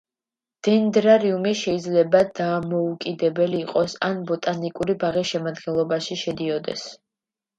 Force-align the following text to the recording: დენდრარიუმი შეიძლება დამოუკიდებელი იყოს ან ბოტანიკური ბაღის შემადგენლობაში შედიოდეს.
დენდრარიუმი 0.67 1.51
შეიძლება 1.59 2.21
დამოუკიდებელი 2.39 3.59
იყოს 3.65 3.95
ან 4.07 4.23
ბოტანიკური 4.31 4.97
ბაღის 5.05 5.31
შემადგენლობაში 5.35 6.17
შედიოდეს. 6.23 6.87